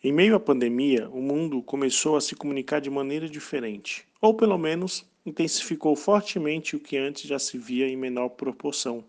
Em 0.00 0.12
meio 0.12 0.36
à 0.36 0.40
pandemia, 0.40 1.08
o 1.10 1.20
mundo 1.20 1.60
começou 1.60 2.16
a 2.16 2.20
se 2.20 2.36
comunicar 2.36 2.80
de 2.80 2.88
maneira 2.88 3.28
diferente, 3.28 4.06
ou 4.20 4.32
pelo 4.32 4.56
menos 4.56 5.04
intensificou 5.26 5.96
fortemente 5.96 6.76
o 6.76 6.80
que 6.80 6.96
antes 6.96 7.24
já 7.24 7.36
se 7.36 7.58
via 7.58 7.88
em 7.88 7.96
menor 7.96 8.28
proporção. 8.28 9.04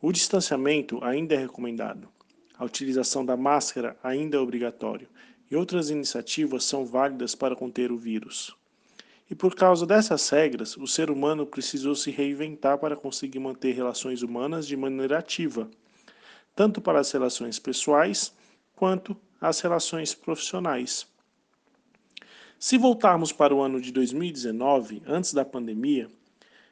O 0.00 0.10
distanciamento 0.10 1.04
ainda 1.04 1.34
é 1.34 1.38
recomendado, 1.38 2.08
a 2.56 2.64
utilização 2.64 3.26
da 3.26 3.36
máscara 3.36 3.94
ainda 4.02 4.38
é 4.38 4.40
obrigatório 4.40 5.06
e 5.50 5.54
outras 5.54 5.90
iniciativas 5.90 6.64
são 6.64 6.86
válidas 6.86 7.34
para 7.34 7.54
conter 7.54 7.92
o 7.92 7.98
vírus. 7.98 8.56
E 9.30 9.34
por 9.34 9.54
causa 9.54 9.84
dessas 9.84 10.26
regras, 10.30 10.78
o 10.78 10.86
ser 10.86 11.10
humano 11.10 11.44
precisou 11.44 11.94
se 11.94 12.10
reinventar 12.10 12.78
para 12.78 12.96
conseguir 12.96 13.38
manter 13.38 13.74
relações 13.74 14.22
humanas 14.22 14.66
de 14.66 14.78
maneira 14.78 15.18
ativa, 15.18 15.68
tanto 16.56 16.80
para 16.80 17.00
as 17.00 17.12
relações 17.12 17.58
pessoais 17.58 18.32
quanto 18.74 19.14
as 19.44 19.60
relações 19.60 20.14
profissionais. 20.14 21.06
Se 22.58 22.78
voltarmos 22.78 23.30
para 23.30 23.54
o 23.54 23.60
ano 23.60 23.78
de 23.78 23.92
2019, 23.92 25.02
antes 25.06 25.34
da 25.34 25.44
pandemia, 25.44 26.08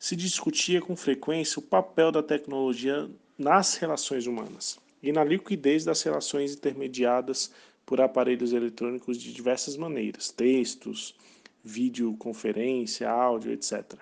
se 0.00 0.16
discutia 0.16 0.80
com 0.80 0.96
frequência 0.96 1.60
o 1.60 1.62
papel 1.62 2.10
da 2.10 2.24
tecnologia 2.24 3.08
nas 3.38 3.76
relações 3.76 4.26
humanas 4.26 4.80
e 5.00 5.12
na 5.12 5.22
liquidez 5.22 5.84
das 5.84 6.02
relações 6.02 6.54
intermediadas 6.54 7.52
por 7.84 8.00
aparelhos 8.00 8.52
eletrônicos 8.52 9.16
de 9.16 9.32
diversas 9.32 9.76
maneiras, 9.76 10.32
textos, 10.32 11.14
videoconferência, 11.62 13.08
áudio, 13.08 13.52
etc. 13.52 13.94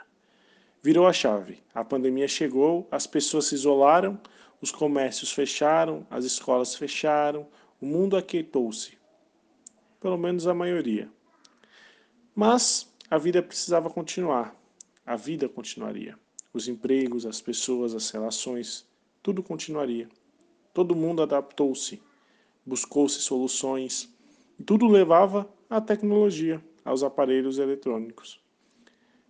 Virou 0.82 1.06
a 1.06 1.12
chave. 1.12 1.58
A 1.74 1.84
pandemia 1.84 2.26
chegou, 2.26 2.88
as 2.90 3.06
pessoas 3.06 3.46
se 3.46 3.54
isolaram, 3.56 4.18
os 4.62 4.72
comércios 4.72 5.30
fecharam, 5.30 6.06
as 6.10 6.24
escolas 6.24 6.74
fecharam, 6.74 7.46
o 7.80 7.86
mundo 7.86 8.16
aquietou-se. 8.16 8.96
Pelo 10.00 10.16
menos 10.18 10.46
a 10.46 10.54
maioria. 10.54 11.10
Mas 12.34 12.92
a 13.10 13.18
vida 13.18 13.42
precisava 13.42 13.88
continuar. 13.88 14.54
A 15.06 15.16
vida 15.16 15.48
continuaria. 15.48 16.18
Os 16.52 16.68
empregos, 16.68 17.26
as 17.26 17.40
pessoas, 17.40 17.94
as 17.94 18.10
relações, 18.10 18.88
tudo 19.22 19.42
continuaria. 19.42 20.08
Todo 20.72 20.96
mundo 20.96 21.22
adaptou-se, 21.22 22.02
buscou-se 22.66 23.20
soluções, 23.20 24.12
e 24.58 24.62
tudo 24.62 24.86
levava 24.86 25.48
à 25.68 25.80
tecnologia, 25.80 26.62
aos 26.84 27.02
aparelhos 27.02 27.58
eletrônicos. 27.58 28.40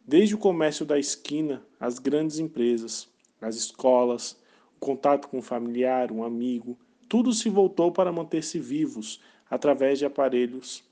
Desde 0.07 0.35
o 0.35 0.39
comércio 0.39 0.85
da 0.85 0.99
esquina, 0.99 1.65
as 1.79 1.99
grandes 1.99 2.39
empresas, 2.39 3.09
as 3.41 3.57
escolas, 3.57 4.39
o 4.77 4.81
contato 4.81 5.29
com 5.29 5.39
um 5.39 5.43
familiar, 5.43 6.13
um 6.13 6.25
amigo, 6.25 6.79
tudo 7.15 7.33
se 7.33 7.49
voltou 7.49 7.93
para 7.93 8.11
manter-se 8.11 8.59
vivos 8.59 9.21
através 9.49 10.01
de 10.01 10.05
aparelhos 10.05 10.83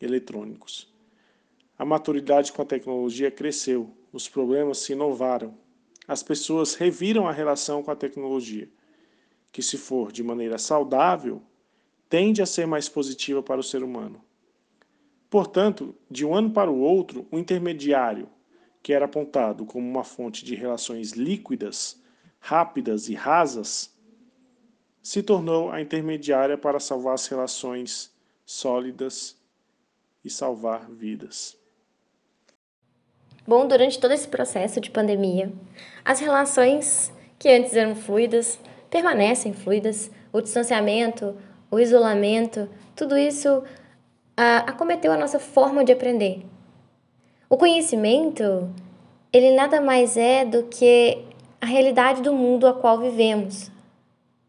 eletrônicos. 0.00 0.94
A 1.76 1.84
maturidade 1.84 2.52
com 2.52 2.62
a 2.62 2.64
tecnologia 2.64 3.32
cresceu, 3.32 3.90
os 4.12 4.28
problemas 4.28 4.78
se 4.78 4.92
inovaram. 4.92 5.58
As 6.06 6.22
pessoas 6.22 6.76
reviram 6.76 7.26
a 7.26 7.32
relação 7.32 7.82
com 7.82 7.90
a 7.90 7.96
tecnologia 7.96 8.68
que, 9.50 9.60
se 9.60 9.76
for 9.76 10.12
de 10.12 10.22
maneira 10.22 10.56
saudável, 10.56 11.42
tende 12.08 12.40
a 12.40 12.46
ser 12.46 12.68
mais 12.68 12.88
positiva 12.88 13.42
para 13.42 13.58
o 13.58 13.64
ser 13.64 13.82
humano. 13.82 14.24
Portanto, 15.28 15.96
de 16.08 16.24
um 16.24 16.32
ano 16.32 16.52
para 16.52 16.70
o 16.70 16.78
outro, 16.78 17.26
o 17.32 17.40
intermediário, 17.40 18.28
que 18.80 18.92
era 18.92 19.06
apontado 19.06 19.66
como 19.66 19.84
uma 19.84 20.04
fonte 20.04 20.44
de 20.44 20.54
relações 20.54 21.10
líquidas, 21.10 22.00
rápidas 22.38 23.08
e 23.08 23.14
rasas, 23.14 23.93
se 25.04 25.22
tornou 25.22 25.70
a 25.70 25.82
intermediária 25.82 26.56
para 26.56 26.80
salvar 26.80 27.12
as 27.12 27.26
relações 27.26 28.10
sólidas 28.46 29.36
e 30.24 30.30
salvar 30.30 30.90
vidas. 30.90 31.58
Bom, 33.46 33.68
durante 33.68 34.00
todo 34.00 34.12
esse 34.12 34.26
processo 34.26 34.80
de 34.80 34.90
pandemia, 34.90 35.52
as 36.02 36.20
relações 36.20 37.12
que 37.38 37.50
antes 37.50 37.76
eram 37.76 37.94
fluidas 37.94 38.58
permanecem 38.88 39.52
fluidas. 39.52 40.10
O 40.32 40.40
distanciamento, 40.40 41.36
o 41.70 41.78
isolamento, 41.78 42.66
tudo 42.96 43.18
isso 43.18 43.62
ah, 44.34 44.64
acometeu 44.66 45.12
a 45.12 45.18
nossa 45.18 45.38
forma 45.38 45.84
de 45.84 45.92
aprender. 45.92 46.46
O 47.50 47.58
conhecimento, 47.58 48.72
ele 49.30 49.54
nada 49.54 49.82
mais 49.82 50.16
é 50.16 50.46
do 50.46 50.62
que 50.62 51.22
a 51.60 51.66
realidade 51.66 52.22
do 52.22 52.32
mundo 52.32 52.66
a 52.66 52.72
qual 52.72 52.98
vivemos. 52.98 53.73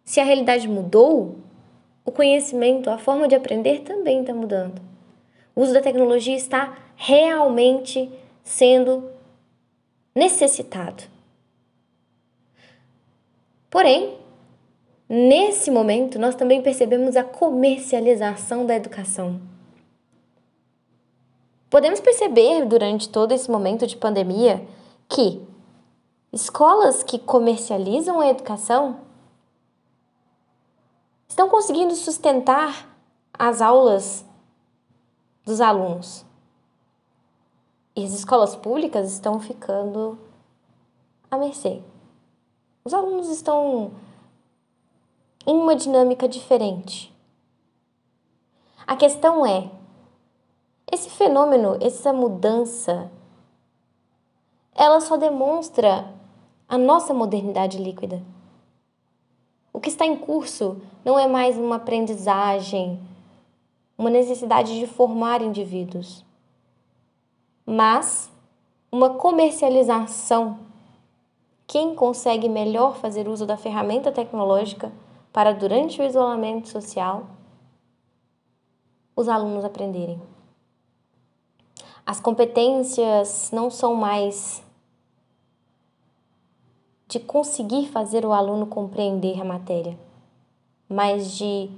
Se 0.06 0.22
a 0.22 0.24
realidade 0.24 0.68
mudou, 0.68 1.36
o 2.06 2.12
conhecimento, 2.12 2.90
a 2.90 2.98
forma 2.98 3.28
de 3.28 3.36
aprender 3.36 3.82
também 3.82 4.22
está 4.22 4.34
mudando. 4.34 4.82
O 5.54 5.62
uso 5.62 5.74
da 5.74 5.82
tecnologia 5.82 6.36
está 6.36 6.78
realmente 6.96 8.10
sendo 8.44 9.10
necessitado. 10.16 11.04
Porém, 13.70 14.18
Nesse 15.08 15.70
momento, 15.70 16.18
nós 16.18 16.34
também 16.34 16.64
percebemos 16.64 17.16
a 17.16 17.24
comercialização 17.24 18.66
da 18.66 18.76
educação. 18.76 19.40
Podemos 21.70 22.00
perceber 22.00 22.66
durante 22.66 23.08
todo 23.10 23.32
esse 23.32 23.50
momento 23.52 23.86
de 23.86 23.96
pandemia 23.96 24.66
que 25.08 25.40
escolas 26.34 27.04
que 27.04 27.20
comercializam 27.20 28.20
a 28.20 28.30
educação 28.30 29.00
estão 31.28 31.50
conseguindo 31.50 31.96
sustentar 31.96 32.90
as 33.34 33.62
aulas 33.62 34.26
dos 35.46 35.62
alunos. 35.62 36.26
E 37.96 38.04
as 38.04 38.12
escolas 38.12 38.56
públicas 38.56 39.12
estão 39.12 39.40
ficando 39.40 40.20
à 41.30 41.38
mercê. 41.38 41.82
Os 42.84 42.94
alunos 42.94 43.30
estão 43.30 43.92
em 45.48 45.56
uma 45.56 45.76
dinâmica 45.76 46.28
diferente. 46.28 47.16
A 48.86 48.96
questão 48.96 49.46
é: 49.46 49.72
esse 50.92 51.10
fenômeno, 51.10 51.78
essa 51.82 52.12
mudança, 52.12 53.10
ela 54.74 55.00
só 55.00 55.18
demonstra 55.18 56.14
a 56.68 56.78
nossa 56.78 57.14
modernidade 57.14 57.78
líquida. 57.78 58.22
O 59.76 59.80
que 59.82 59.90
está 59.90 60.06
em 60.06 60.16
curso 60.16 60.78
não 61.04 61.20
é 61.20 61.28
mais 61.28 61.58
uma 61.58 61.76
aprendizagem, 61.76 62.98
uma 63.98 64.10
necessidade 64.10 64.80
de 64.80 64.88
formar 64.88 65.42
indivíduos, 65.42 66.24
mas 67.66 68.32
uma 68.90 69.16
comercialização. 69.16 70.60
Quem 71.68 71.94
consegue 71.94 72.48
melhor 72.48 72.96
fazer 72.96 73.28
uso 73.28 73.46
da 73.46 73.58
ferramenta 73.58 74.14
tecnológica 74.14 74.94
para, 75.34 75.52
durante 75.52 76.02
o 76.02 76.06
isolamento 76.06 76.70
social, 76.70 77.28
os 79.14 79.28
alunos 79.28 79.66
aprenderem. 79.66 80.22
As 82.06 82.22
competências 82.22 83.52
não 83.52 83.70
são 83.70 83.94
mais 83.94 84.64
de 87.08 87.20
conseguir 87.20 87.88
fazer 87.90 88.26
o 88.26 88.34
aluno 88.34 88.66
compreender 88.66 89.40
a 89.40 89.46
matéria, 89.46 89.98
mas 90.90 91.32
de 91.38 91.70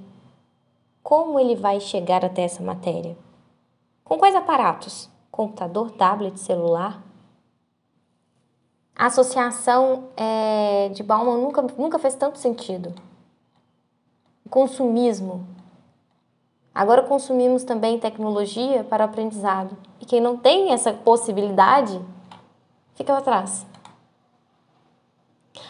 como 1.04 1.40
ele 1.40 1.56
vai 1.56 1.80
chegar 1.80 2.24
até 2.24 2.44
essa 2.44 2.64
matéria. 2.64 3.18
Com 4.04 4.18
quais 4.18 4.36
aparatos? 4.36 5.10
Computador, 5.32 5.92
tablet, 5.92 6.38
celular? 6.38 7.04
A 8.96 9.06
associação 9.06 10.06
é, 10.16 10.90
de 10.90 11.04
Bauman 11.04 11.38
nunca, 11.38 11.62
nunca 11.62 12.00
fez 12.00 12.16
tanto 12.16 12.38
sentido 12.38 12.94
consumismo. 14.48 15.46
Agora 16.74 17.04
consumimos 17.04 17.64
também 17.64 18.00
tecnologia 18.00 18.84
para 18.84 19.04
aprendizado. 19.04 19.76
E 20.00 20.06
quem 20.06 20.22
não 20.22 20.38
tem 20.38 20.72
essa 20.72 20.94
possibilidade 20.94 22.00
fica 22.96 23.18
atrás. 23.18 23.66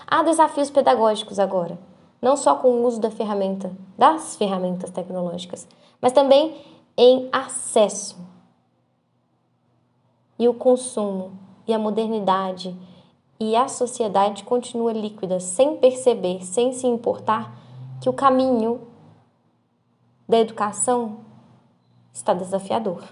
Há 0.05 0.23
desafios 0.23 0.69
pedagógicos 0.69 1.39
agora, 1.39 1.77
não 2.21 2.35
só 2.35 2.55
com 2.55 2.69
o 2.69 2.85
uso 2.85 2.99
da 2.99 3.11
ferramenta, 3.11 3.71
das 3.97 4.35
ferramentas 4.35 4.89
tecnológicas, 4.91 5.67
mas 6.01 6.11
também 6.11 6.55
em 6.97 7.29
acesso. 7.31 8.17
E 10.39 10.47
o 10.47 10.53
consumo, 10.53 11.31
e 11.67 11.73
a 11.73 11.79
modernidade, 11.79 12.75
e 13.39 13.55
a 13.55 13.67
sociedade 13.67 14.43
continua 14.43 14.93
líquida, 14.93 15.39
sem 15.39 15.77
perceber, 15.77 16.43
sem 16.43 16.73
se 16.73 16.87
importar 16.87 17.55
que 18.01 18.09
o 18.09 18.13
caminho 18.13 18.87
da 20.27 20.39
educação 20.39 21.17
está 22.11 22.33
desafiador. 22.33 23.03